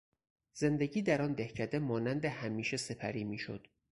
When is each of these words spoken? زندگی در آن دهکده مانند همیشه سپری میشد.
زندگی 0.53 1.01
در 1.01 1.21
آن 1.21 1.33
دهکده 1.33 1.79
مانند 1.79 2.25
همیشه 2.25 2.77
سپری 2.77 3.23
میشد. 3.23 3.67